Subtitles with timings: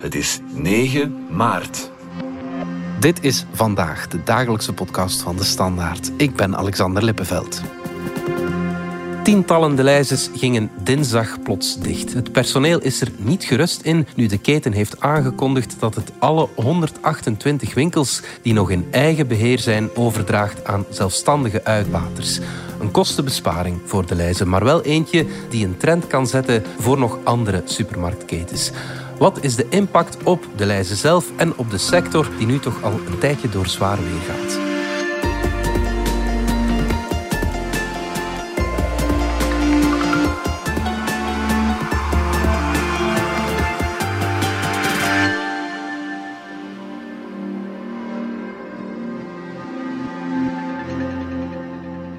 [0.00, 1.90] Het is 9 maart.
[3.00, 6.10] Dit is vandaag de dagelijkse podcast van de Standaard.
[6.16, 7.62] Ik ben Alexander Lippenveld.
[9.22, 12.12] Tientallen Deleuze's gingen dinsdag plots dicht.
[12.12, 16.48] Het personeel is er niet gerust in nu de keten heeft aangekondigd dat het alle
[16.54, 22.40] 128 winkels die nog in eigen beheer zijn overdraagt aan zelfstandige uitbaters.
[22.80, 27.62] Een kostenbesparing voor Deleuze, maar wel eentje die een trend kan zetten voor nog andere
[27.64, 28.70] supermarktketens.
[29.20, 32.82] Wat is de impact op de Leize zelf en op de sector die nu toch
[32.82, 34.50] al een tijdje door zwaar weer gaat?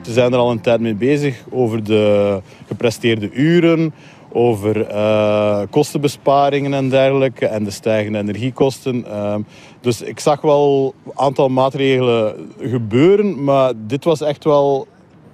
[0.06, 3.94] Ze zijn er al een tijd mee bezig over de gepresteerde uren,
[4.34, 9.06] over uh, kostenbesparingen en dergelijke en de stijgende energiekosten.
[9.08, 9.36] Uh,
[9.82, 14.88] dus ik zag wel een aantal maatregelen gebeuren, maar dit was echt wel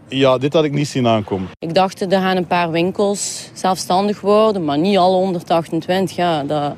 [0.09, 1.49] ja, dit had ik niet zien aankomen.
[1.59, 6.15] Ik dacht, er gaan een paar winkels zelfstandig worden, maar niet alle 128.
[6.15, 6.75] Ja, dat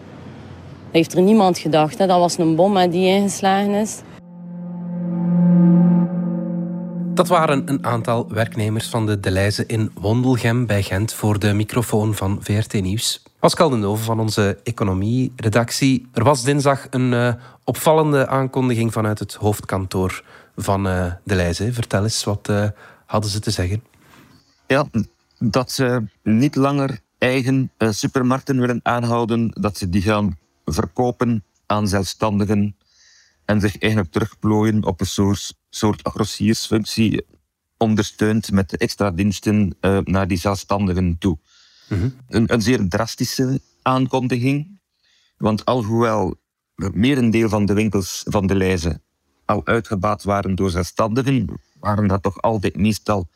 [0.91, 1.97] heeft er niemand gedacht.
[1.97, 2.07] Hè.
[2.07, 4.01] Dat was een bom die ingeslagen is.
[7.19, 12.15] Dat waren een aantal werknemers van de Deleuze in Wondelgem bij Gent voor de microfoon
[12.15, 13.23] van VRT Nieuws.
[13.39, 16.07] Pascal de Nove van onze economie-redactie.
[16.13, 20.23] Er was dinsdag een uh, opvallende aankondiging vanuit het hoofdkantoor
[20.55, 21.73] van uh, Deleuze.
[21.73, 22.67] Vertel eens, wat uh,
[23.05, 23.83] hadden ze te zeggen?
[24.67, 24.85] Ja,
[25.39, 32.75] dat ze niet langer eigen supermarkten willen aanhouden, dat ze die gaan verkopen aan zelfstandigen
[33.49, 36.01] en zich eigenlijk terugplooien op een soort, soort
[37.77, 41.37] ondersteund met extra diensten uh, naar die zelfstandigen toe.
[41.87, 42.15] Mm-hmm.
[42.27, 44.79] Een, een, zeer drastische aankondiging,
[45.37, 46.35] want alhoewel
[46.75, 49.01] het merendeel van de winkels van de lijzen
[49.45, 53.27] al uitgebaat waren door zelfstandigen, waren dat toch altijd meestal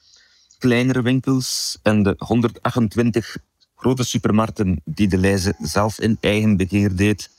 [0.58, 3.38] kleinere winkels en de 128
[3.76, 7.30] grote supermarkten die de lijzen zelf in eigen beheer deed,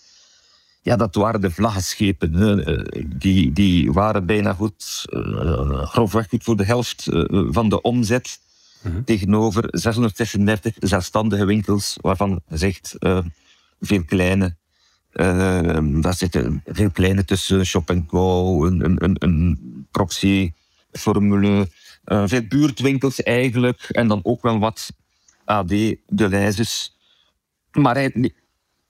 [0.84, 2.64] ja, dat waren de vlaggenschepen.
[2.64, 7.80] Eh, die, die waren bijna goed, uh, grofweg goed voor de helft uh, van de
[7.80, 8.40] omzet.
[8.82, 9.04] Mm-hmm.
[9.04, 13.18] Tegenover 636 zelfstandige winkels, waarvan uh,
[13.80, 14.56] veel kleine.
[16.00, 19.58] daar zitten veel kleine tussen, Shop Go, een, een, een, een
[19.90, 20.52] proxy,
[20.92, 21.68] formule,
[22.04, 23.88] veel buurtwinkels eigenlijk.
[23.90, 24.90] En dan ook wel wat
[25.44, 26.96] AD, de lijzes.
[27.72, 28.10] Maar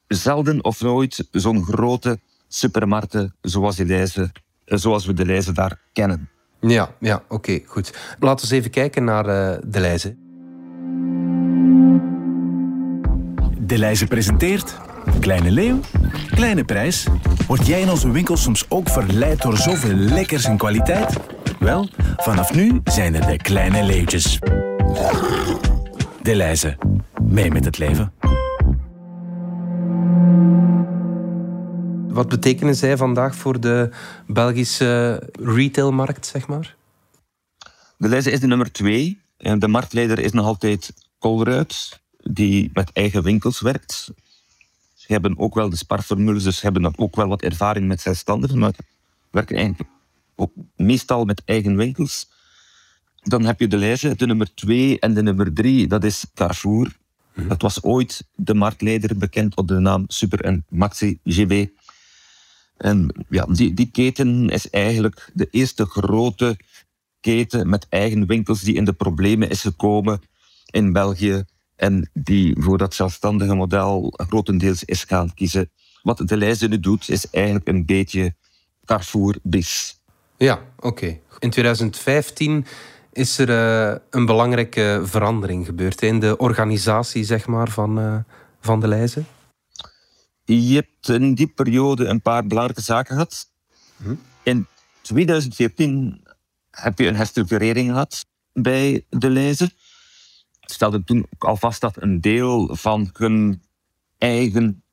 [0.09, 4.33] zelden of nooit zo'n grote supermarkten zoals, die lijzen,
[4.65, 6.29] eh, zoals we de lijzen daar kennen.
[6.61, 7.95] Ja, ja oké, goed.
[8.19, 10.19] Laten we eens even kijken naar uh, de lijzen.
[13.59, 14.75] De lijzen presenteert
[15.21, 15.81] Kleine Leeuw,
[16.31, 17.07] Kleine Prijs.
[17.47, 21.17] Word jij in onze winkel soms ook verleid door zoveel lekkers en kwaliteit?
[21.59, 24.39] Wel, vanaf nu zijn er de Kleine Leeuwtjes.
[26.23, 26.77] De lijzen.
[27.23, 28.13] Mee met het leven.
[32.15, 33.91] Wat betekenen zij vandaag voor de
[34.27, 36.77] Belgische retailmarkt, zeg maar?
[37.97, 39.21] De lijst is de nummer twee.
[39.37, 44.11] En de marktleider is nog altijd Colruyt, die met eigen winkels werkt.
[44.95, 48.59] Ze hebben ook wel de sparformules, dus hebben dan ook wel wat ervaring met zelfstandigen,
[48.59, 48.75] maar
[49.31, 49.89] werken eigenlijk
[50.37, 52.31] ook meestal met eigen winkels.
[53.23, 56.97] Dan heb je de lijst, de nummer twee en de nummer drie, dat is Carrefour.
[57.35, 57.49] Mhm.
[57.49, 61.67] Dat was ooit de marktleider, bekend onder de naam Super en Maxi GB.
[62.85, 66.57] En ja, die, keten is eigenlijk de eerste grote
[67.21, 70.21] keten met eigen winkels die in de problemen is gekomen
[70.71, 71.45] in België
[71.77, 75.71] en die voor dat zelfstandige model grotendeels is gaan kiezen.
[76.03, 78.35] Wat de lijst nu doet, is eigenlijk een beetje
[78.85, 80.01] Carrefour bis.
[80.37, 81.19] Ja, oké.
[81.39, 82.67] In 2015
[83.13, 88.17] is er uh, een belangrijke verandering gebeurd in de organisatie zeg maar, van, uh,
[88.61, 89.27] van de lijzen.
[90.45, 93.51] Je hebt in die periode een paar belangrijke zaken gehad.
[93.97, 94.15] Hm?
[94.43, 94.67] In
[95.03, 96.25] 2014
[96.71, 99.71] heb je een herstructurering gehad bij de lezer.
[100.61, 103.63] Stelde toen ook al vast dat een deel van hun
[104.19, 104.85] eigen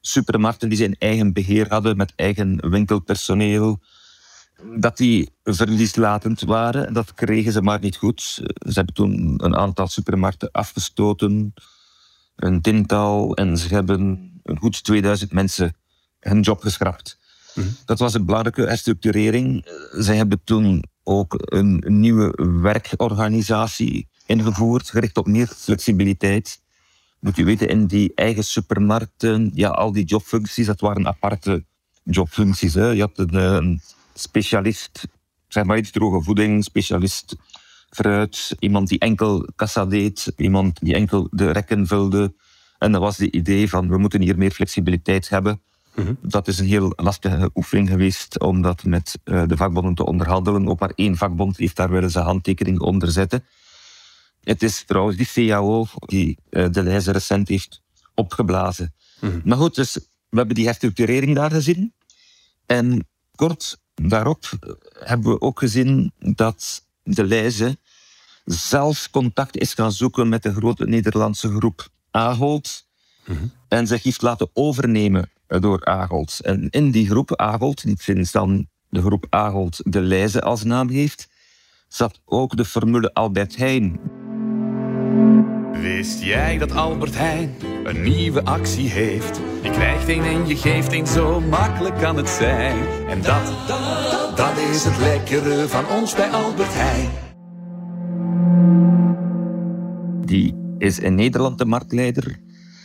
[0.00, 3.80] supermarkten die ze in eigen beheer hadden met eigen winkelpersoneel,
[4.76, 6.92] dat die verlieslatend waren.
[6.92, 8.22] Dat kregen ze maar niet goed.
[8.22, 11.54] Ze hebben toen een aantal supermarkten afgestoten,
[12.36, 15.76] een tiental, en ze hebben een goed 2000 mensen
[16.20, 17.18] hun job geschrapt.
[17.54, 17.68] Mhm.
[17.84, 19.66] Dat was een belangrijke herstructurering.
[19.90, 26.60] Zij hebben toen ook een, nieuwe werkorganisatie ingevoerd, gericht op meer flexibiliteit.
[27.20, 31.64] moet je weten, in die eigen supermarkten, ja, al die jobfuncties, dat waren aparte
[32.02, 32.74] jobfuncties.
[32.74, 32.86] Hè.
[32.86, 33.80] Je had een, een
[34.14, 35.06] specialist,
[35.48, 37.36] zeg maar iets droge voeding, specialist
[37.90, 42.34] fruit, iemand die enkel kassa deed, iemand die enkel de rekken vulde.
[42.78, 45.60] En dat was het idee van, we moeten hier meer flexibiliteit hebben.
[45.94, 46.14] Mhm.
[46.22, 50.68] Dat is een heel lastige oefening geweest om dat met uh, de vakbonden te onderhandelen.
[50.68, 53.44] Ook maar één vakbond heeft daar wel eens een handtekening onder zetten.
[54.42, 57.82] Het is trouwens die CAO die uh, de lijst recent heeft
[58.14, 58.94] opgeblazen.
[59.20, 59.40] Mhm.
[59.44, 59.94] Maar goed, dus
[60.28, 61.92] we hebben die herstructurering daar gezien.
[62.66, 64.44] En kort daarop
[64.98, 67.78] hebben we ook gezien dat de lijze
[68.44, 72.86] zelf contact is gaan zoeken met de grote Nederlandse groep Ahold.
[73.24, 73.46] Mhm.
[73.68, 76.40] En zich heeft laten overnemen door Ahold.
[76.40, 80.88] En in die groep Ahold, die sinds dan de groep Ahold de lijze als naam
[80.88, 81.28] heeft,
[81.88, 84.00] zat ook de formule Albert Heijn.
[85.72, 89.40] Wist jij dat Albert Heijn een nieuwe actie heeft?
[89.62, 92.86] Je krijgt een en je geeft een, zo makkelijk kan het zijn.
[93.08, 93.52] En dat,
[94.36, 97.10] dat is het lekkere van ons bij Albert Heijn.
[100.26, 102.38] Die is in Nederland de marktleider.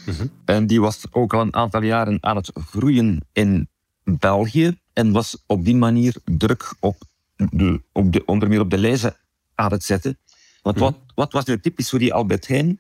[0.05, 0.27] Mhm.
[0.45, 3.69] En die was ook al een aantal jaren aan het groeien in
[4.03, 4.77] België.
[4.93, 6.97] En was op die manier druk op
[7.35, 9.15] de, op de, onder meer op de lijzen
[9.55, 10.17] aan het zetten.
[10.61, 11.01] Want wat, mhm.
[11.15, 12.79] wat was nu typisch voor die Albert Heijn?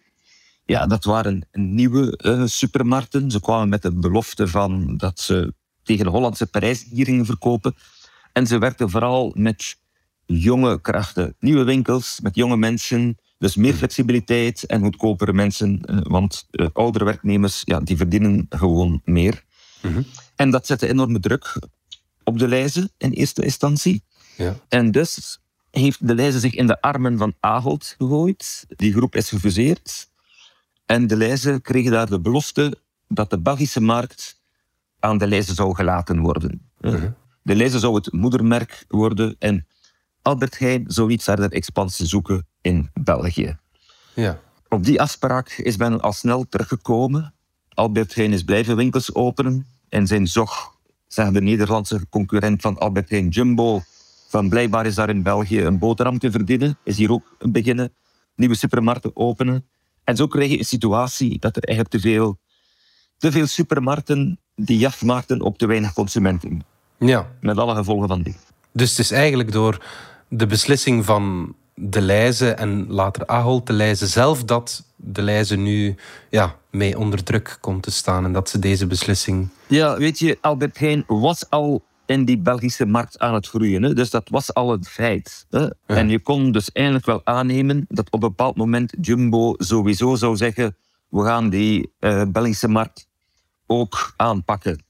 [0.65, 3.31] Ja, dat waren nieuwe uh, supermarkten.
[3.31, 7.75] Ze kwamen met de belofte van dat ze tegen de Hollandse prijs hier gingen verkopen.
[8.33, 9.77] En ze werkten vooral met
[10.25, 11.35] jonge krachten.
[11.39, 13.17] Nieuwe winkels met jonge mensen.
[13.43, 15.81] Dus meer flexibiliteit en goedkopere mensen.
[15.85, 19.43] Eh, want uh, oudere werknemers ja, die verdienen gewoon meer.
[19.81, 20.01] Mhm.
[20.35, 21.59] En dat zette enorme druk
[22.23, 24.03] op de lijzen in eerste instantie.
[24.37, 24.55] Ja.
[24.67, 25.39] En dus
[25.71, 28.65] heeft de lijzen zich in de armen van Ahold gegooid.
[28.67, 30.09] Die groep is gefuseerd.
[30.85, 34.41] En de lijzen kregen daar de belofte dat de Belgische markt
[34.99, 36.69] aan de lijzen zou gelaten worden.
[36.81, 37.09] Mhm.
[37.41, 39.67] De lijzen zou het moedermerk worden en
[40.23, 43.57] Albert Heijn zou iets verder expansie zoeken in België.
[44.13, 44.39] Ja.
[44.69, 47.33] Op die afspraak is men al snel teruggekomen.
[47.69, 50.77] Albert Heijn is blijven winkels openen en zijn zog,
[51.07, 53.81] zegt de Nederlandse concurrent van Albert Heijn Jumbo,
[54.27, 57.93] van blijkbaar is daar in België een boterham te verdienen, is hier ook beginnen
[58.35, 59.65] nieuwe supermarkten openen.
[60.03, 62.37] En zo krijg je een situatie dat er eigenlijk te veel,
[63.17, 66.63] te veel supermarkten die jacht maakten op te weinig consumenten.
[66.99, 67.31] Ja.
[67.41, 68.35] Met alle gevolgen van die.
[68.71, 69.81] Dus het is eigenlijk door
[70.37, 75.95] de beslissing van de Leize en later Ahold de Leize zelf dat de Leize nu
[76.29, 79.49] ja, mee onder druk komt te staan en dat ze deze beslissing...
[79.67, 83.83] Ja, weet je, Albert Heijn was al in die Belgische markt aan het groeien.
[83.83, 83.93] Hè?
[83.93, 85.45] Dus dat was al een feit.
[85.49, 85.67] Hè?
[85.85, 90.35] En je kon dus eigenlijk wel aannemen dat op een bepaald moment Jumbo sowieso zou
[90.35, 90.75] zeggen
[91.09, 93.07] we gaan die uh, Belgische markt
[93.65, 94.83] ook aanpakken.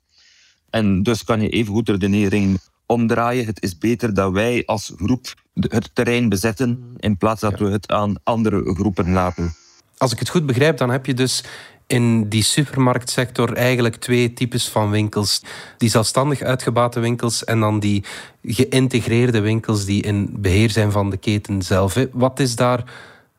[0.70, 2.60] En dus kan je even goed redenering
[2.94, 3.46] omdraaien.
[3.46, 7.92] Het is beter dat wij als groep het terrein bezetten in plaats dat we het
[7.92, 9.56] aan andere groepen laten.
[9.98, 11.44] Als ik het goed begrijp, dan heb je dus
[11.88, 15.42] in die supermarktsector eigenlijk twee types van winkels.
[15.78, 18.04] Die zelfstandig uitgebaten winkels en dan die
[18.44, 21.98] geïntegreerde winkels die in beheer zijn van de keten zelf.
[22.12, 22.84] Wat is daar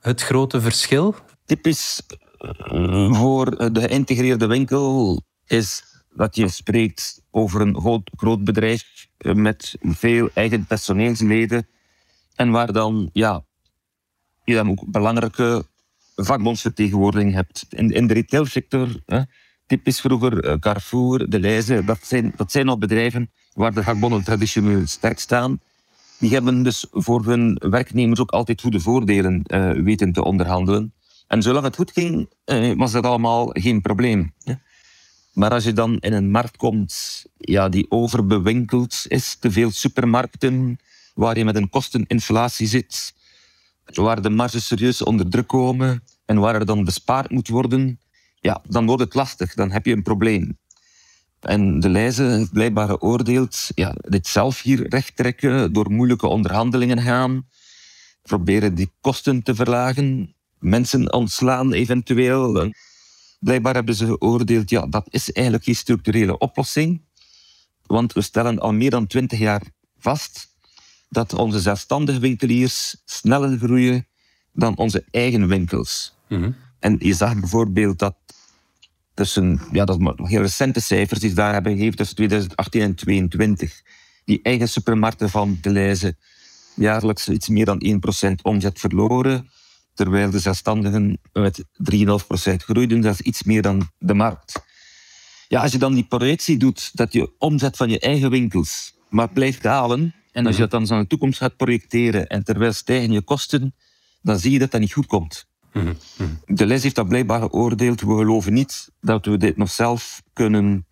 [0.01, 1.15] het grote verschil?
[1.45, 2.03] Typisch
[2.39, 5.83] eh, voor de geïntegreerde winkel is
[6.15, 11.67] dat je spreekt over een groot, groot bedrijf eh, met veel eigen personeelsleden
[12.35, 13.45] en waar dan ja,
[14.45, 15.65] je dan ook belangrijke
[16.15, 17.67] vakbondsvertegenwoordiging hebt.
[17.69, 19.21] In, in de retailsector, hè,
[19.67, 24.25] typisch vroeger uh, Carrefour, De Leize, dat zijn, dat zijn al bedrijven waar de vakbonden
[24.25, 25.61] traditioneel sterk staan.
[26.19, 30.95] Die hebben dus voor hun werknemers ook altijd goede voordelen uh, weten te onderhandelen.
[31.27, 32.29] En zolang het goed ging,
[32.77, 34.33] was dat allemaal geen probleem.
[35.35, 40.79] Maar als je dan in een markt komt ja, die overbewinkeld is, te veel supermarkten,
[41.15, 43.15] waar je met een kosteninflatie zit,
[43.85, 48.01] waar de marges serieus onder druk komen en waar er dan bespaard moet worden,
[48.41, 50.59] ja, dan wordt het lastig, dan heb je een probleem.
[51.41, 57.03] En de Leize heeft blijkbaar geoordeeld ja, dit zelf hier recht trekken, door moeilijke onderhandelingen
[57.03, 57.47] gaan,
[58.23, 62.73] proberen die kosten te verlagen, mensen ontslaan eventueel.
[63.45, 67.03] Blijkbaar hebben ze geoordeeld, ja, dat is eigenlijk geen structurele oplossing,
[67.87, 69.63] want we stellen al meer dan twintig jaar
[69.99, 70.49] vast
[71.09, 74.07] dat onze zelfstandige winkeliers sneller groeien
[74.53, 76.15] dan onze eigen winkels.
[76.29, 76.51] Mhm.
[76.79, 78.15] En je zag bijvoorbeeld dat
[79.15, 83.83] tussen, ja, dat heel recente cijfers die ze daar hebben gegeven tussen 2018 en 2022,
[84.25, 86.17] die eigen supermarkten van de Leize
[86.75, 87.83] jaarlijks iets meer dan
[88.31, 89.51] 1% omzet verloren.
[89.95, 92.07] Terwijl de zelfstandigen met 3,5%
[92.57, 93.01] groeiden.
[93.01, 94.63] Dat is iets meer dan de markt.
[95.49, 99.29] Ja, als je dan die projectie doet dat je omzet van je eigen winkels maar
[99.29, 103.13] blijft dalen, en als je dat dan naar de toekomst gaat projecteren en terwijl stijgen
[103.13, 103.75] je kosten,
[104.23, 105.47] dan zie je dat dat niet goed komt.
[106.47, 108.01] De les heeft dat blijkbaar geoordeeld.
[108.01, 110.87] We geloven niet dat we dit nog zelf kunnen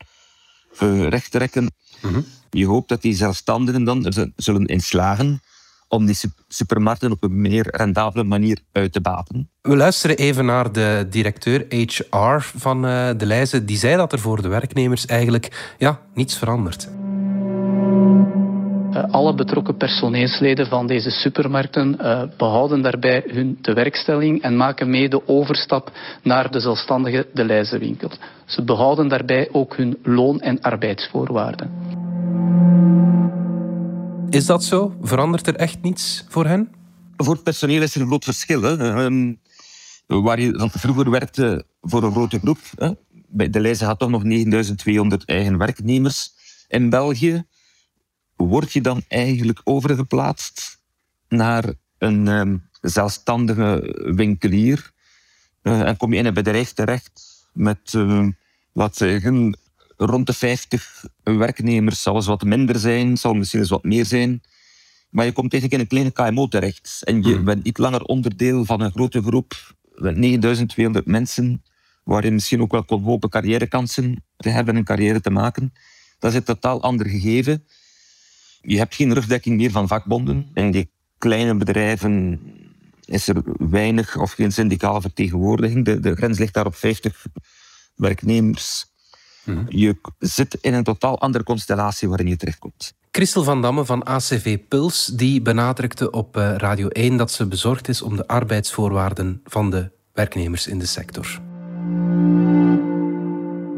[0.82, 1.74] uh, rechttrekken.
[2.50, 5.40] Je hoopt dat die zelfstandigen dan er zullen inslagen
[5.92, 6.16] om die
[6.48, 9.50] supermarkten op een meer rendabele manier uit te baten.
[9.62, 13.64] We luisteren even naar de directeur HR van uh, De Leize.
[13.64, 16.88] Die zei dat er voor de werknemers eigenlijk ja, niets verandert.
[18.92, 25.08] Uh, alle betrokken personeelsleden van deze supermarkten uh, behouden daarbij hun tewerkstelling en maken mee
[25.08, 28.10] de overstap naar de zelfstandige De Leize-winkel.
[28.44, 31.70] Ze behouden daarbij ook hun loon- en arbeidsvoorwaarden.
[34.32, 34.96] Is dat zo?
[35.02, 36.72] Verandert er echt niets voor hen?
[37.16, 38.64] Voor het personeel is er een groot verschil.
[38.64, 39.40] Um,
[40.06, 42.58] waar je dan vroeger werkte voor een grote groep.
[42.76, 42.90] Hè.
[43.28, 46.30] Bij de lijst had toch nog 9200 eigen werknemers.
[46.68, 47.44] In België
[48.36, 50.80] word je dan eigenlijk overgeplaatst
[51.28, 54.92] naar een um, zelfstandige winkelier.
[55.62, 58.28] Uh, en kom je in een bedrijf terecht met, uh,
[58.72, 59.58] wat zeggen,
[59.96, 62.02] rond de 50 werknemers.
[62.02, 64.42] Zal eens wat minder zijn, zal misschien eens wat meer zijn.
[65.10, 67.00] Maar je komt eigenlijk in een kleine KMO terecht.
[67.04, 71.62] En je bent niet langer onderdeel van een grote groep met 9200 mensen,
[72.04, 75.72] waar je misschien ook wel kon hopen carrièrekansen te hebben en carrière te maken.
[76.18, 77.64] Dat is een totaal ander gegeven.
[78.60, 80.50] Je hebt geen rugdekking meer van vakbonden.
[80.54, 82.40] In die kleine bedrijven
[83.04, 85.84] is er weinig of geen syndicale vertegenwoordiging.
[85.84, 87.26] De, de grens ligt daar op 50
[87.94, 88.91] werknemers.
[89.44, 89.64] Mhm.
[89.68, 92.94] Je zit in een totaal andere constellatie waarin je terechtkomt.
[93.10, 97.88] Christel van Damme van ACV Puls die benadrukte op eh, Radio 1 dat ze bezorgd
[97.88, 101.40] is om de arbeidsvoorwaarden van de werknemers in de sector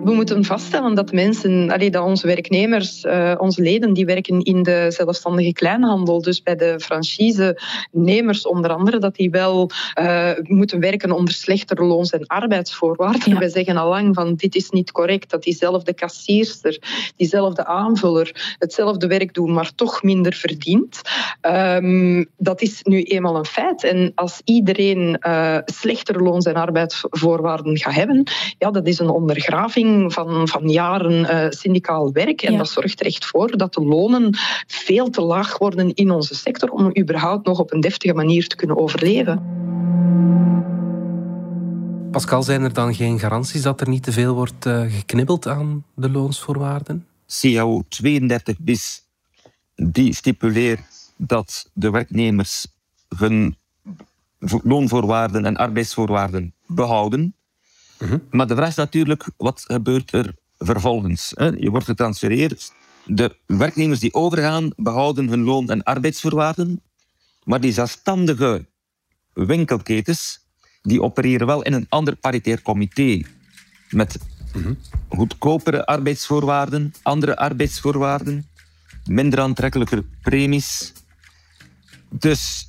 [0.05, 4.63] we moeten vaststellen dat mensen, allee, dat onze werknemers, uh, onze leden, die werken in
[4.63, 9.71] de zelfstandige kleinhandel, dus bij de franchise-nemers onder andere, dat die wel
[10.01, 13.33] uh, moeten werken onder slechtere loons- en arbeidsvoorwaarden.
[13.33, 13.39] Ja.
[13.39, 16.79] Wij zeggen al lang van dit is niet correct, dat diezelfde kassierster,
[17.17, 21.01] diezelfde aanvuller hetzelfde werk doen, maar toch minder verdient.
[21.43, 23.85] Um, dat is nu eenmaal een feit.
[23.85, 28.23] En als iedereen uh, slechtere loons- en arbeidsvoorwaarden gaat hebben,
[28.59, 32.43] ja, dat is een ondergraving van, van jaren uh, syndicaal werk.
[32.43, 34.37] En dat zorgt er echt voor dat de lonen
[34.67, 38.57] veel te laag worden in onze sector om überhaupt nog op een deftige manier te
[38.57, 39.63] kunnen overleven.
[42.11, 45.85] Pascal, zijn er dan geen garanties dat er niet te veel wordt uh, geknibbeld aan
[45.95, 47.07] de loonsvoorwaarden?
[47.41, 49.03] CAO 32 bis
[49.75, 52.67] die stipuleert dat de werknemers
[53.17, 53.57] hun
[54.63, 57.35] loonvoorwaarden en arbeidsvoorwaarden behouden.
[58.31, 61.33] Maar de vraag is natuurlijk, wat gebeurt er vervolgens?
[61.59, 62.73] Je wordt getransfereerd.
[63.07, 66.83] De werknemers die overgaan, behouden hun loon- en arbeidsvoorwaarden.
[67.45, 68.67] Maar die zelfstandige
[69.33, 70.47] winkelketens,
[70.83, 73.23] die opereren wel in een ander paritair comité.
[73.91, 74.19] Met
[75.09, 78.49] goedkopere arbeidsvoorwaarden, andere arbeidsvoorwaarden,
[79.05, 80.93] minder aantrekkelijke premies.
[82.11, 82.69] Dus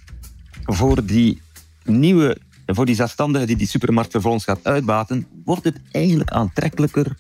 [0.63, 1.41] voor die
[1.83, 7.15] nieuwe en voor die zelfstandigen die die supermarkt vervolgens gaat uitbaten, wordt het eigenlijk aantrekkelijker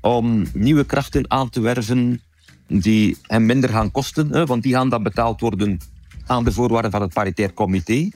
[0.00, 2.20] om nieuwe krachten aan te werven
[2.66, 5.78] die hem minder gaan kosten, want die gaan dan betaald worden
[6.26, 8.10] aan de voorwaarden van het paritair comité.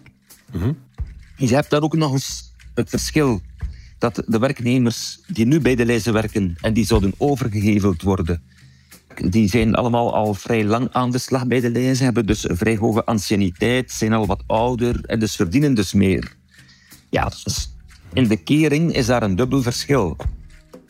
[0.52, 0.76] Mm
[1.36, 3.40] Je hebt daar ook nog eens het verschil
[3.98, 8.42] dat de werknemers die nu bij de lijzen werken en die zouden overgeheveld worden,
[9.30, 12.56] die zijn allemaal al vrij lang aan de slag bij de lijzen, hebben dus een
[12.56, 16.36] vrij hoge anciëniteit, zijn al wat ouder en dus verdienen dus meer.
[17.10, 17.32] Ja,
[18.12, 20.16] in de kering is daar een dubbel verschil.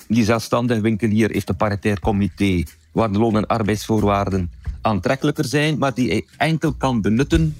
[0.08, 5.94] Die zelfstandige winkelier heeft een paritair comité waar de loon- en arbeidsvoorwaarden aantrekkelijker zijn, maar
[5.94, 7.56] die hij enkel kan benutten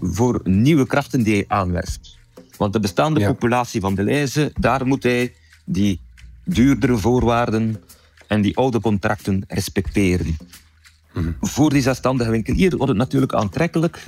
[0.00, 2.18] voor nieuwe krachten die hij aanwerft.
[2.56, 5.34] Want de bestaande populatie van de lijzen, daar moet hij
[5.64, 6.00] die
[6.44, 7.82] duurdere voorwaarden
[8.26, 10.36] en die oude contracten respecteren.
[11.12, 11.32] Mhm.
[11.40, 14.06] Voor die zelfstandige winkelier wordt het natuurlijk aantrekkelijk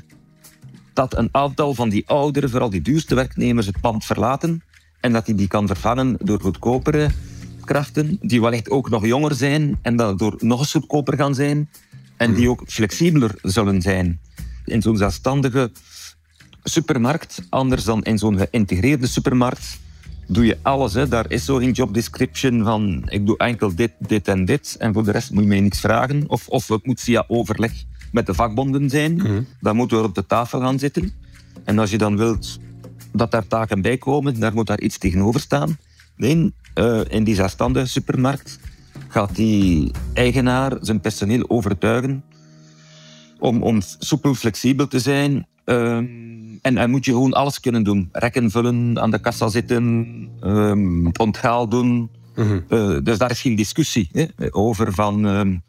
[0.96, 4.62] dat een aantal van die ouderen, vooral die duurste werknemers, het pand verlaten
[5.00, 7.10] en dat hij die kan vervangen door goedkopere
[7.64, 11.68] krachten, die wellicht ook nog jonger zijn en daardoor nog eens goedkoper gaan zijn
[12.16, 14.20] en die ook flexibeler zullen zijn.
[14.64, 15.70] In zo'n zelfstandige
[16.62, 19.78] supermarkt, anders dan in zo'n geïntegreerde supermarkt,
[20.26, 20.94] doe je alles.
[20.94, 21.08] Hè.
[21.08, 25.04] Daar is zo job description van ik doe enkel dit, dit en dit en voor
[25.04, 26.24] de rest moet je mij niks vragen.
[26.28, 27.72] Of, of het moet via overleg
[28.12, 29.14] met de vakbonden zijn.
[29.14, 29.42] Mhm.
[29.60, 31.12] Dan moeten we op de tafel gaan zitten.
[31.64, 32.58] En als je dan wilt
[33.12, 35.78] dat daar taken bij komen, daar moet daar iets tegenover staan.
[36.16, 38.58] Nee, uh, in die zelfstandige supermarkt
[39.08, 42.24] gaat die eigenaar zijn personeel overtuigen
[43.38, 45.46] om, om soepel, flexibel te zijn.
[45.64, 45.96] Uh,
[46.62, 48.08] en dan moet je gewoon alles kunnen doen.
[48.12, 49.82] Rekken vullen, aan de kassa zitten,
[50.44, 52.10] um, onthaal doen.
[52.36, 55.24] Mm uh, dus daar is geen discussie hè, over van...
[55.24, 55.62] Um,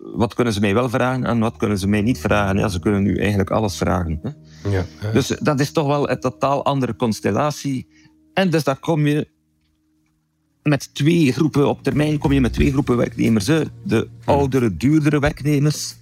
[0.00, 2.58] wat kunnen ze mij wel vragen en wat kunnen ze mij niet vragen.
[2.58, 4.20] Ja, ze kunnen nu eigenlijk alles vragen.
[4.22, 4.30] Hè.
[4.70, 7.88] Ja, Dus dat is toch wel een totaal andere constellatie.
[8.34, 9.28] En dus daar kom je
[10.62, 13.44] met twee groepen, op termijn kom je met twee groepen werknemers.
[13.84, 15.96] De oudere, duurdere werknemers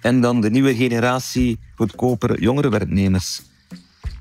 [0.00, 3.42] en dan de nieuwe generatie goedkopere, jongere werknemers.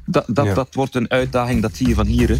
[0.05, 2.29] Dat, dat, dat wordt een uitdaging, dat zie je van hier.
[2.29, 2.37] Hè.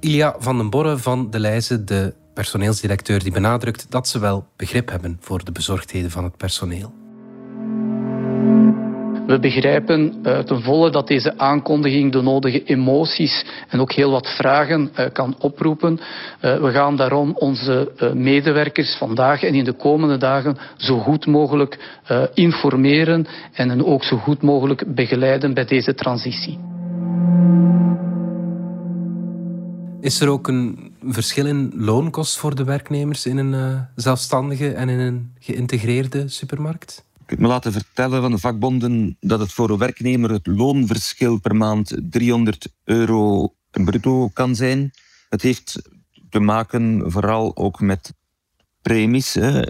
[0.00, 4.90] Ilia van den Borre van De Leijze, de personeelsdirecteur, die benadrukt dat ze wel begrip
[4.90, 6.92] hebben voor de bezorgdheden van het personeel.
[9.26, 14.26] We begrijpen uh, ten volle dat deze aankondiging de nodige emoties en ook heel wat
[14.36, 16.00] vragen uh, kan oproepen.
[16.00, 22.00] Uh, we gaan daarom onze medewerkers vandaag en in de komende dagen zo goed mogelijk
[22.34, 26.58] informeren en hen ook zo goed mogelijk begeleiden bij deze transitie.
[30.02, 34.98] Is er ook een verschil in loonkost voor de werknemers in een zelfstandige en in
[34.98, 37.04] een geïntegreerde supermarkt?
[37.32, 41.56] heb me laten vertellen van de vakbonden dat het voor een werknemer het loonverschil per
[41.56, 44.90] maand 300 euro bruto kan zijn.
[45.28, 45.90] Het heeft
[46.30, 48.14] te maken vooral ook met
[48.82, 49.62] premies, hè.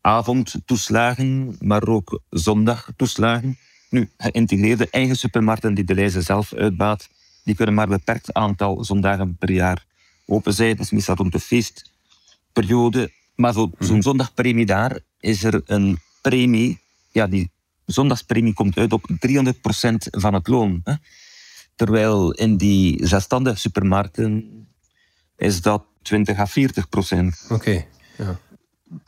[0.00, 3.58] avondtoeslagen, maar ook zondagtoeslagen.
[3.90, 7.08] Nu, geïntegreerde eigen supermarkten die de lijzen zelf uitbaat,
[7.46, 9.84] die kunnen maar een beperkt aantal zondagen per jaar
[10.26, 10.78] open zijn.
[10.78, 13.12] Is meestal rond de feestperiode.
[13.34, 14.00] Maar zo'n mhm.
[14.00, 17.50] zondagpremie daar is er een premie, ja, die
[17.84, 19.12] zondagspremie komt uit op 300%
[20.10, 20.80] van het loon.
[20.84, 20.94] Hè?
[21.74, 24.66] Terwijl in die zelfstandige supermarkten
[25.36, 27.46] is dat 20 à 40 procent.
[27.48, 27.84] Oké.
[28.18, 28.38] ja.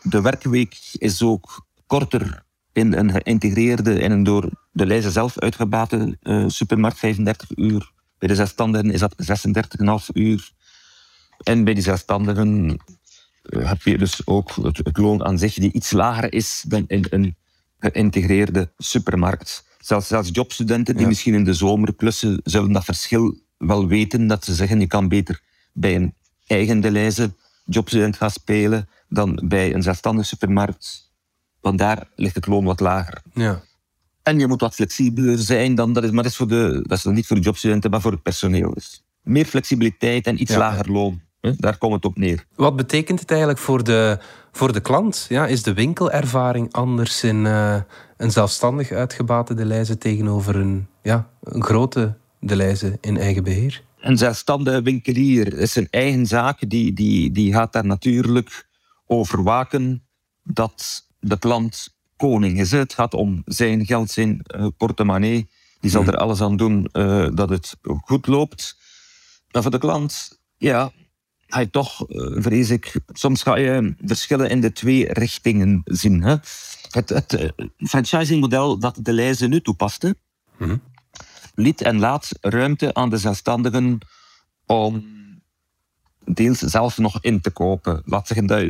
[0.02, 6.18] De werkweek is ook korter in een geïntegreerde en een door de lijzen zelf uitgebate
[6.22, 7.92] uh, supermarkt, 35 uur.
[8.18, 9.14] Bij de zelfstandigen is dat
[10.06, 10.50] 36,5 uur.
[11.42, 12.80] En bij die zelfstandigen
[13.42, 17.36] heb je dus ook het, loon aan zich die iets lager is dan in een
[17.78, 19.64] geïntegreerde supermarkt.
[19.78, 24.26] Zelfs, zelfs jobstudenten die misschien in de zomer klussen, zullen dat verschil wel weten.
[24.26, 25.40] Dat ze zeggen, je kan beter
[25.72, 26.14] bij een
[26.46, 31.12] eigen Deleuze jobstudent gaan spelen dan bij een zelfstandige supermarkt.
[31.60, 33.22] Want daar ligt het loon wat lager.
[33.34, 33.62] Ja.
[34.28, 36.98] En je moet wat flexibeler zijn dan dat is, maar dat is, voor de, dat
[36.98, 38.74] is niet voor de jobstudenten, maar voor het personeel.
[38.74, 41.20] Dus meer flexibiliteit en iets lager loon.
[41.40, 42.46] Daar komt het op neer.
[42.56, 44.18] Wat betekent het eigenlijk voor de,
[44.52, 45.26] voor de klant?
[45.28, 47.80] Ja, is de winkelervaring anders in uh,
[48.16, 53.82] een zelfstandig uitgebate Deleuze tegenover een, ja, een grote Deleuze in eigen beheer?
[54.00, 56.70] Een zelfstandige winkelier is een eigen zaak.
[56.70, 58.66] Die, die, die gaat daar natuurlijk
[59.06, 60.02] over waken
[60.42, 62.70] dat de klant koning is.
[62.70, 65.48] Het gaat om zijn geld, zijn uh, portemonnee.
[65.80, 66.12] Die zal hmm.
[66.12, 68.76] er alles aan doen uh, dat het goed loopt.
[69.50, 70.92] Maar voor de klant, ja,
[71.46, 76.22] ga je toch, uh, vrees ik, soms ga je verschillen in de twee richtingen zien.
[76.22, 76.36] Hè?
[76.90, 80.16] Het, het uh, franchisingmodel dat de lijzen nu toepaste,
[80.58, 80.80] mm
[81.58, 83.98] liet en laat ruimte aan de zelfstandigen
[84.66, 85.04] om
[86.24, 88.02] deels zelf nog in te kopen.
[88.04, 88.64] Laat zeggen dat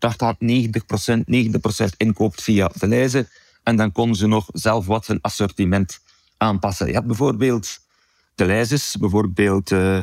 [0.00, 3.28] je 80 90 90% inkoopt via de lijzen
[3.62, 6.00] en dan konden ze nog zelf wat hun assortiment
[6.36, 6.86] aanpassen.
[6.86, 7.78] Je hebt bijvoorbeeld
[8.34, 8.44] de
[8.98, 9.70] bijvoorbeeld...
[9.70, 10.00] Uh,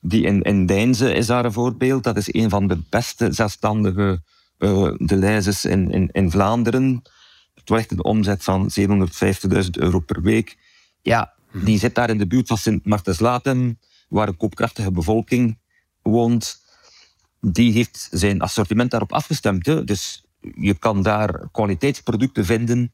[0.00, 2.04] die in, in Deinze is daar een voorbeeld.
[2.04, 4.22] Dat is een van de beste zelfstandige
[4.58, 5.16] uh, de
[5.64, 7.02] in, in, in Vlaanderen.
[7.54, 10.56] Het wordt een omzet van 750.000 euro per week.
[11.02, 15.58] Ja, die zit daar in de buurt van Sint-Martens-Latem, waar een koopkrachtige bevolking
[16.02, 16.66] woont.
[17.40, 19.66] Die heeft zijn assortiment daarop afgestemd.
[19.66, 19.84] Hè.
[19.84, 22.92] Dus je kan daar kwaliteitsproducten vinden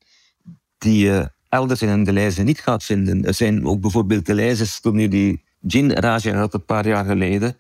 [0.78, 3.24] die je elders in de lijzen niet gaat vinden.
[3.24, 4.34] Er zijn ook bijvoorbeeld de
[4.80, 7.56] toen je die Gin Raja had een paar jaar geleden,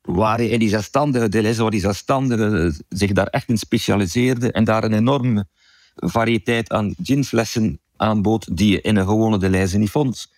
[0.00, 4.64] waar hij in die zelfstandige deel waar die zelfstandigen zich daar echt in specialiseerde en
[4.64, 5.46] daar een enorme
[5.94, 10.32] variëteit aan ginflessen aanbood die je in een gewone de niet vond.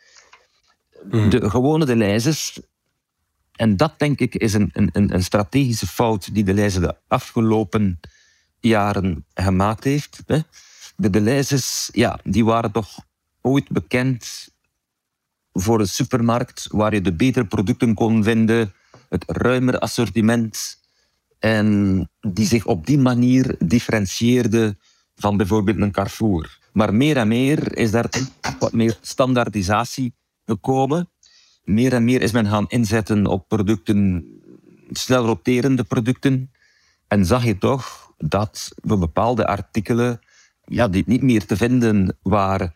[1.10, 1.30] Hmm.
[1.30, 1.96] De gewone de
[3.56, 8.00] en dat denk ik is een, een, een strategische fout die de Lijze de afgelopen
[8.60, 10.22] jaren gemaakt heeft.
[10.96, 12.98] De Deleuze's, ja, die waren toch
[13.40, 14.48] ooit bekend
[15.52, 18.72] voor een supermarkt waar je de betere producten kon vinden,
[19.08, 20.78] het ruimer assortiment
[21.38, 24.76] en die zich op die manier differentieerde
[25.14, 26.58] van bijvoorbeeld een Carrefour.
[26.72, 28.08] Maar meer en meer is daar
[28.58, 30.14] wat meer standaardisatie
[30.44, 31.08] gekomen.
[31.66, 34.26] Meer en meer is men gaan inzetten op producten,
[34.90, 36.50] snel roterende producten.
[37.08, 40.20] En zag je toch dat voor bepaalde artikelen
[40.64, 42.74] ja, die niet meer te vinden waren.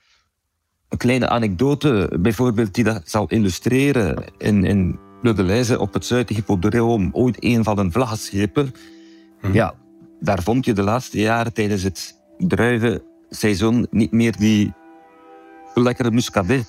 [0.89, 4.25] Een kleine anekdote bijvoorbeeld die dat zal illustreren.
[4.39, 8.75] In, in Le op het zuidelijke Hippodroom ooit een van de vlaggenschepen.
[9.41, 9.53] Hm.
[9.53, 9.75] Ja,
[10.21, 14.73] daar vond je de laatste jaren tijdens het druivenseizoen niet meer die
[15.75, 16.67] lekkere muscadet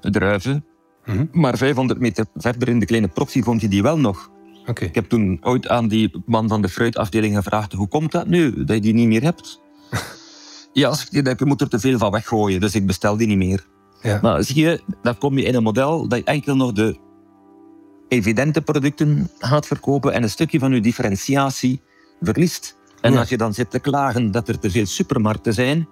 [0.00, 0.64] druiven.
[1.08, 1.26] Hm.
[1.32, 4.30] Maar 500 meter verder in de kleine proxy vond je die wel nog.
[4.66, 4.88] Okay.
[4.88, 8.64] Ik heb toen ooit aan die man van de fruitafdeling gevraagd: hoe komt dat nu
[8.64, 9.60] dat je die niet meer hebt?
[10.72, 13.66] ja, ik moet er te veel van weggooien, dus ik bestel die niet meer.
[14.02, 14.18] Ja.
[14.22, 16.98] Maar zie je, dan kom je in een model dat je enkel nog de
[18.08, 21.80] evidente producten gaat verkopen en een stukje van je differentiatie
[22.20, 22.76] verliest.
[23.00, 25.88] En als je dan zit te klagen dat er te veel supermarkten zijn,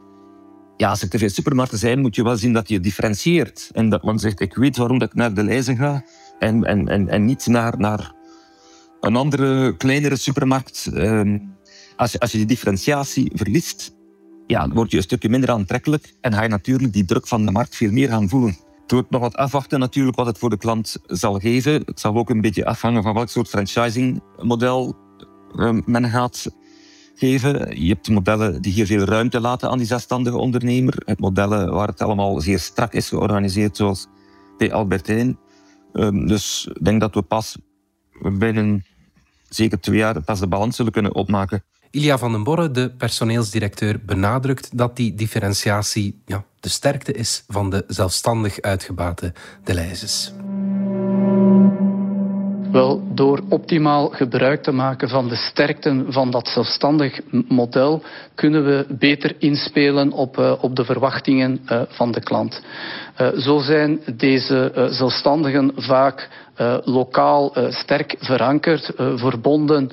[0.77, 3.71] ja, als er te veel supermarkten zijn, moet je wel zien dat je differentieert.
[3.73, 6.05] En dat men zegt, ik weet waarom dat ik naar de lijzen ga
[6.39, 8.13] en, en, en, en niet naar, naar
[9.01, 10.91] een andere, kleinere supermarkt.
[10.95, 11.39] Ehm,
[11.97, 13.95] als, je, als je die differentiatie verliest,
[14.47, 17.47] ja, dan word je een stukje minder aantrekkelijk en ga je natuurlijk die druk van
[17.47, 18.57] de markt veel meer gaan voelen.
[18.83, 21.83] Het wordt nog wat afwachten natuurlijk wat het voor de klant zal geven.
[21.85, 24.97] Het zal ook een beetje afhangen van welk soort franchising-model
[25.57, 26.47] ehm, men gaat
[27.17, 27.83] geven.
[27.83, 30.95] Je hebt modellen die hier veel ruimte laten aan die zelfstandige ondernemer.
[31.05, 34.07] Het modellen waar het allemaal zeer strak is georganiseerd, zoals
[34.59, 35.39] bij Albertijn.
[35.93, 37.57] Ehm, dus ik denk dat we pas
[38.21, 38.85] binnen
[39.49, 41.65] zeker twee jaar pas de balans zullen kunnen opmaken.
[41.91, 47.71] Ilia van den Borre, de personeelsdirecteur, benadrukt dat die differentiatie ja, de sterkte is van
[47.71, 49.33] de zelfstandig uitgebate
[49.65, 50.33] Deleuze's.
[52.77, 58.03] Wel, door optimaal gebruik te maken van de sterkten van dat zelfstandig model,
[58.35, 62.63] kunnen we beter inspelen op, uh, op de verwachtingen uh, van de klant.
[63.21, 66.29] Uh, zo zijn deze zelfstandigen vaak
[66.85, 69.91] lokaal uh, sterk verankerd, uh, verbonden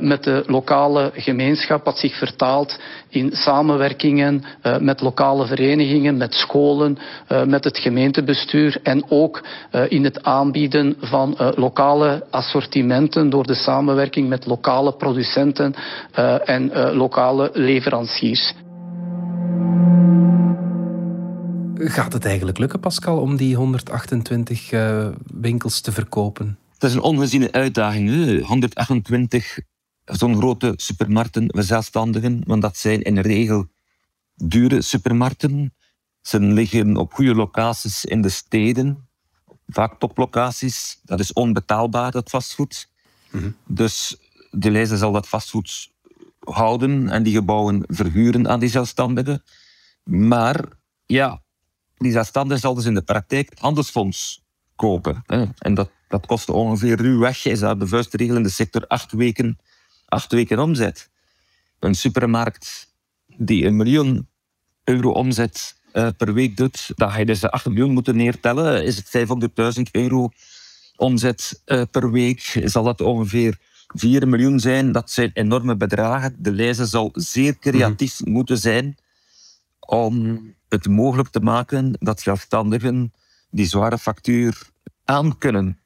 [0.00, 4.44] met de lokale gemeenschap, wat zich vertaalt in samenwerkingen
[4.80, 6.98] met lokale verenigingen, met scholen,
[7.46, 9.42] met het gemeentebestuur en ook
[9.88, 15.74] in het aanbieden van lokale assortimenten door de samenwerking met lokale producenten
[16.44, 18.54] en lokale leveranciers.
[21.80, 26.58] Gaat het eigenlijk lukken, Pascal, om die 128 uh, winkels te verkopen?
[26.78, 28.08] Dat is een ongeziene uitdaging.
[28.08, 28.40] Hè?
[28.40, 29.58] 128
[30.04, 33.68] zo'n grote supermarkten zelfstandigen, want dat zijn in de regel
[34.34, 35.74] dure supermarkten.
[36.20, 39.08] Ze liggen op goede locaties in de steden,
[39.66, 41.00] vaak toplocaties.
[41.04, 42.88] Dat is onbetaalbaar, dat vastgoed.
[43.30, 44.16] Mm Dus
[44.50, 45.90] de lezer zal dat vastgoed
[46.38, 49.42] houden en die gebouwen verhuren aan die zelfstandigen.
[50.04, 50.64] Maar
[51.06, 51.42] ja,
[51.98, 54.42] die zelfstandige zal dus in de praktijk het handelsfonds
[54.76, 55.22] kopen.
[55.26, 55.44] Hè.
[55.58, 59.12] En dat, dat kost ongeveer ruwweg, is dat de vuist regel in de sector, acht
[59.12, 59.58] weken,
[60.06, 61.10] acht weken omzet.
[61.78, 62.94] Een supermarkt
[63.26, 64.28] die een miljoen
[64.84, 68.84] euro omzet uh, per week doet, dan ga je dus de 8 miljoen moeten neertellen.
[68.84, 69.28] Is het
[69.76, 70.28] 500.000 euro
[70.96, 74.92] omzet uh, per week, zal dat ongeveer 4 miljoen zijn.
[74.92, 76.36] Dat zijn enorme bedragen.
[76.38, 78.32] De lijst zal zeer creatief mm.
[78.32, 78.96] moeten zijn
[79.80, 83.12] om het mogelijk te maken dat zelfstandigen
[83.50, 84.70] die zware factuur
[85.04, 85.78] aankunnen.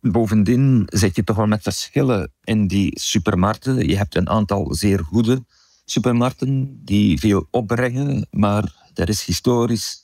[0.00, 3.88] Bovendien zit je toch wel met verschillen in die supermarkten.
[3.88, 5.44] Je hebt een aantal zeer goede
[5.84, 10.02] supermarkten die veel opbrengen, maar er is historisch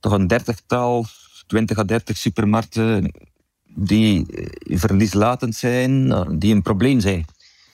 [0.00, 1.06] toch een dertigtal,
[1.46, 3.12] twintig à dertig supermarkten
[3.64, 4.26] die
[4.58, 7.24] verlieslatend zijn, die een probleem zijn.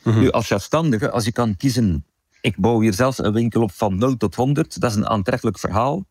[0.03, 0.21] Mhm.
[0.21, 2.05] Nu, als zelfstandige, als je kan kiezen
[2.43, 4.81] ik bouw hier zelfs een winkel op van 0 tot 100.
[4.81, 6.07] Dat is een aantrekkelijk verhaal.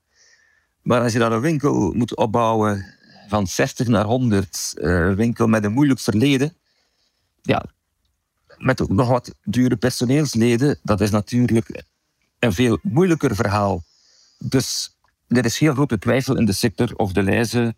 [0.81, 2.85] Maar als je dan een winkel moet opbouwen
[3.27, 6.53] van 60 naar 100, eh, een winkel met een moeilijk verleden,
[7.41, 7.65] ja,
[8.57, 11.83] met nog wat dure personeelsleden, dat is natuurlijk
[12.39, 13.83] een veel moeilijker verhaal.
[14.37, 17.77] Dus er is heel grote twijfel in de sector of de lijzen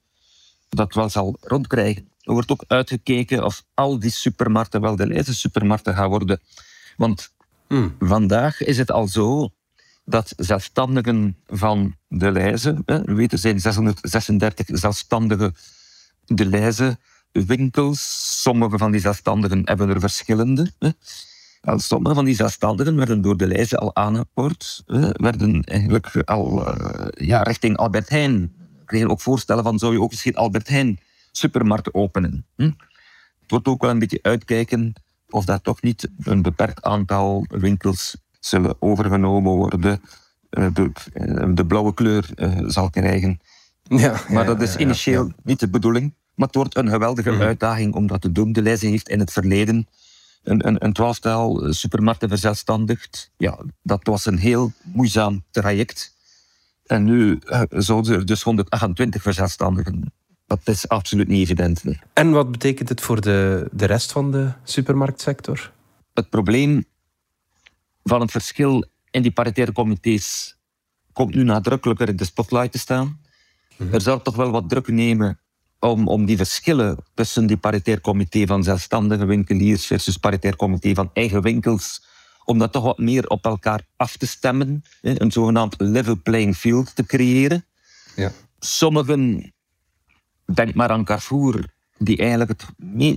[0.70, 2.10] dat wel zal rondkrijgen.
[2.22, 6.42] Er wordt ook uitgekeken of al die supermarkten wel de lijzen supermarkten gaan worden.
[6.98, 7.33] Want
[7.74, 7.96] Hmm.
[8.00, 9.50] Vandaag is het al zo
[10.06, 15.54] dat zelfstandigen van de lijzen, we weten zijn 636 zelfstandige
[16.26, 17.00] de lijzen
[17.32, 18.42] winkels.
[18.42, 20.72] Sommige van die zelfstandigen hebben er verschillende.
[21.76, 27.42] Sommige van die zelfstandigen werden door de lijzen al aangepoord, werden eigenlijk al eh, ja,
[27.42, 28.54] richting Albert Heijn.
[28.86, 31.00] Kregen ook voorstellen van zou je ook geen Albert Heijn
[31.32, 32.46] supermarkt openen.
[32.56, 32.76] Het
[33.48, 34.94] wordt ook wel een beetje uitkijken
[35.34, 40.02] of dat toch niet een beperkt aantal winkels zullen overgenomen worden,
[40.50, 43.40] eh, de, eh, de blauwe kleur eh, zal krijgen.
[43.84, 46.14] Ja, maar dat is initieel niet de bedoeling.
[46.36, 47.42] Maar het wordt een geweldige mhm.
[47.42, 48.52] uitdaging om dat te doen.
[48.52, 49.88] De Leize heeft in het verleden
[50.44, 53.32] een, een, een twaalftal supermarkten verzelfstandigd.
[53.38, 56.16] Ja, dat was een heel moeizaam traject.
[56.86, 60.14] En nu zouden er dus 128 verzelfstandigen.
[60.54, 61.84] Dat is absoluut niet evident.
[62.14, 65.72] En wat betekent het voor de, de rest van de supermarktsector?
[66.14, 66.86] Het probleem
[68.04, 70.58] van het verschil in die paritaire comité's
[71.14, 73.20] komt nu nadrukkelijker in de spotlight te staan.
[73.78, 73.94] Mhm.
[73.94, 75.40] Er zal toch wel wat druk nemen
[75.80, 81.10] om, om die verschillen tussen die paritair comité van zelfstandige winkeliers versus paritair comité van
[81.14, 82.04] eigen winkels,
[82.46, 86.96] om dat toch wat meer op elkaar af te stemmen, een zogenaamd level playing field
[86.96, 87.66] te creëren.
[88.16, 88.32] Ja.
[88.60, 89.53] Sommigen,
[90.46, 91.66] denk maar aan Carrefour,
[91.98, 92.66] die eigenlijk het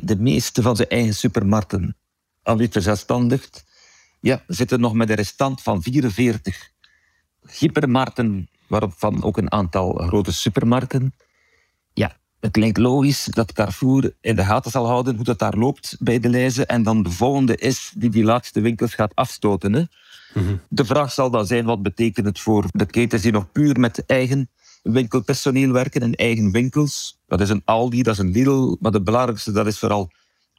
[0.03, 1.97] de meeste van zijn eigen supermarkten
[2.47, 3.65] al niet verzelfstandigt,
[4.21, 6.71] ja, zitten nog met een restant van 44
[7.59, 11.15] hypermarkten, waarvan ook een aantal grote supermarkten.
[11.93, 15.97] Ja, het lijkt logisch dat Carrefour in de gaten zal houden hoe dat daar loopt
[15.99, 19.73] bij de lijzen en dan de volgende is die die laatste winkels gaat afstoten.
[19.73, 19.85] Hè.
[20.35, 20.57] Mhm.
[20.69, 24.07] De vraag zal dan zijn, wat betekent het voor de ketens die nog puur met
[24.07, 24.51] eigen
[24.93, 27.19] winkelpersoneel werken en eigen winkels?
[27.27, 30.11] Dat is een Aldi, dat is een Lidl, maar de belangrijkste dat is vooral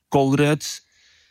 [0.10, 0.86] Colruyt.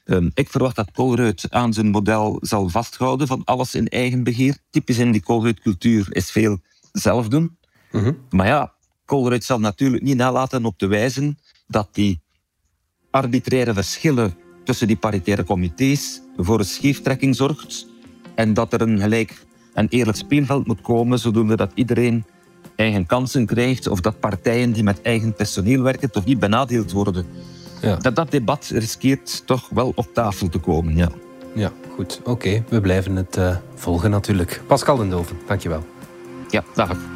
[0.05, 4.57] Um, ik verwacht dat Colruyt aan zijn model zal vasthouden van alles in eigen beheer.
[4.71, 6.59] Typisch in die Colruyt-cultuur is veel
[6.93, 7.59] zelf doen.
[7.93, 8.13] Mhm.
[8.31, 12.21] Maar ja, Colruyt zal natuurlijk niet nalaten op te wijzen dat die
[13.11, 17.87] arbitraire verschillen tussen die paritaire comité's voor een scheeftrekking zorgt
[18.35, 22.25] en dat er een gelijk en eerlijk speelveld moet komen, zodoende dat iedereen
[22.77, 27.27] eigen kansen krijgt of dat partijen die met eigen personeel werken toch niet benadeeld worden.
[27.81, 27.97] Ja.
[27.97, 31.09] Dat, dat debat riskeert toch wel op tafel te komen, ja.
[31.55, 32.21] Ja, goed.
[32.25, 34.63] Oké, we blijven het uh, volgen natuurlijk.
[34.67, 35.87] Pascal den Doven, dankjewel.
[36.51, 37.16] Ja, dag.